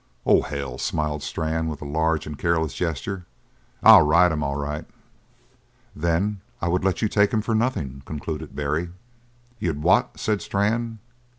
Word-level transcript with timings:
"Oh, 0.25 0.41
hell," 0.41 0.79
smiled 0.79 1.21
Strann 1.21 1.67
with 1.67 1.79
a 1.79 1.85
large 1.85 2.25
and 2.25 2.35
careless 2.35 2.73
gesture, 2.73 3.27
"I'll 3.83 4.01
ride 4.01 4.31
him, 4.31 4.41
all 4.43 4.55
right." 4.55 4.85
"Then 5.95 6.41
I 6.59 6.67
would 6.69 6.83
let 6.83 7.03
you 7.03 7.07
take 7.07 7.31
him 7.31 7.43
for 7.43 7.53
nothing," 7.53 8.01
concluded 8.03 8.55
Barry. 8.55 8.89
"You'd 9.59 9.83
what?" 9.83 10.19
said 10.19 10.41
Strann. 10.41 10.97